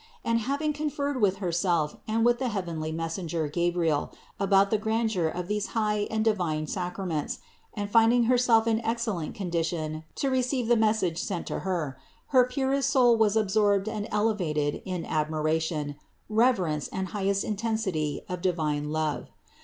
And 0.25 0.39
hav 0.39 0.63
ing 0.63 0.73
conferred 0.73 1.21
with 1.21 1.35
Herself 1.37 1.95
and 2.07 2.25
with 2.25 2.39
the 2.39 2.49
heavenly 2.49 2.91
mes 2.91 3.15
senger 3.19 3.53
Gabriel 3.53 4.11
about 4.39 4.71
the 4.71 4.79
grandeur 4.79 5.27
of 5.27 5.47
these 5.47 5.67
high 5.77 6.07
and 6.09 6.25
divine 6.25 6.65
sacraments, 6.65 7.37
and 7.75 7.87
finding 7.87 8.23
Herself 8.23 8.65
in 8.65 8.81
excellent 8.83 9.35
con 9.35 9.51
dition 9.51 10.03
to 10.15 10.31
receive 10.31 10.69
the 10.69 10.75
message 10.75 11.19
sent 11.21 11.45
to 11.45 11.59
Her, 11.59 11.99
her 12.29 12.45
purest 12.47 12.89
soul 12.89 13.15
was 13.15 13.37
absorbed 13.37 13.87
and 13.87 14.07
elevated 14.11 14.81
in 14.85 15.05
admiration, 15.05 15.97
reverence 16.29 16.87
and 16.87 17.09
highest 17.09 17.43
intensity 17.43 18.21
of 18.27 18.41
divine 18.41 18.89
love. 18.91 19.27